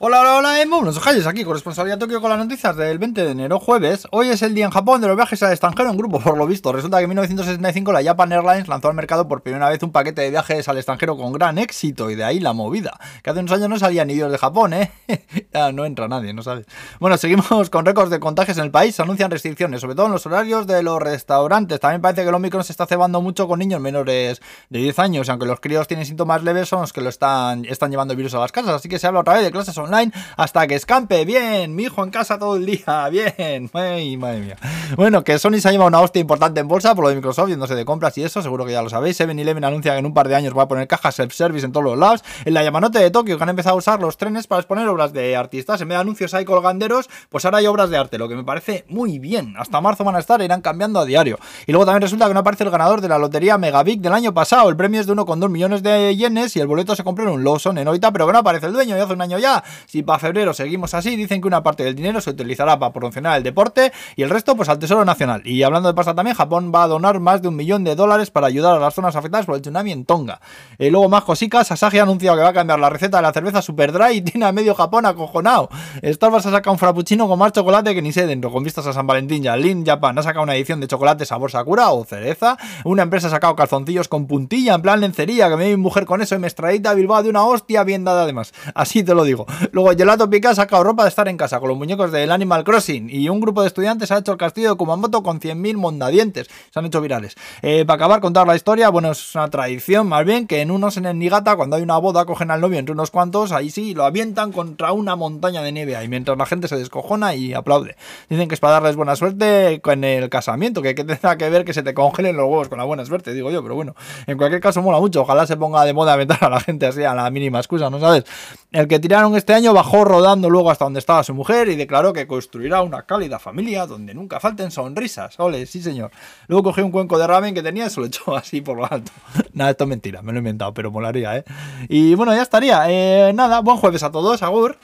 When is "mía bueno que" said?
34.40-35.38